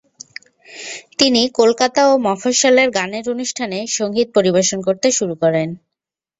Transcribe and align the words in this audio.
তিনি 1.19 1.41
কলকাতা 1.59 2.01
ও 2.07 2.23
মফস্বলের 2.25 2.89
গানের 2.97 3.25
অনুষ্ঠানে 3.33 3.79
সঙ্গীত 3.97 4.27
পরিবেশন 4.35 4.79
করতে 4.87 5.07
শুরু 5.17 5.35
করেন। 5.43 5.69